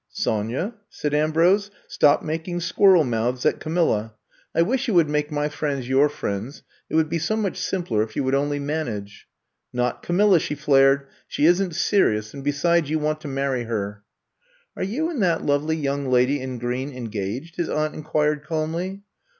[0.09, 4.15] Sonya," said Ambrose, stop making squirrel mouths at Camilla.
[4.55, 6.95] I wish you I'VE COMB TO STAY 89 would make my friends your friends; it
[6.95, 9.27] would be so much simpler if you would only manage.
[9.49, 11.01] '*'' Not Camilla, ''she flared.
[11.01, 14.01] *^ She is n »t serious, and besides, you want to marry her.^'
[14.75, 19.01] Are you and that lovely young lady in green engaged?" his aunt inquired cahnly.